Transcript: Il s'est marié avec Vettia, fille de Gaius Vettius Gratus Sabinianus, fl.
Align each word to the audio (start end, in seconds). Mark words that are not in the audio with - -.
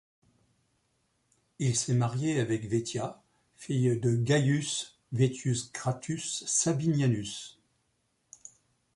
Il 1.59 1.75
s'est 1.75 1.93
marié 1.93 2.39
avec 2.39 2.65
Vettia, 2.67 3.21
fille 3.53 3.99
de 3.99 4.15
Gaius 4.15 4.97
Vettius 5.11 5.71
Gratus 5.71 6.43
Sabinianus, 6.47 7.61
fl. 8.43 8.49